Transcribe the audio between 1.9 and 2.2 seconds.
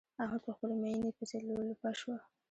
شو.